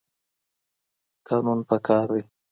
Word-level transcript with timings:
قانون 1.27 1.59
پکار 1.69 2.07
دی. 2.13 2.21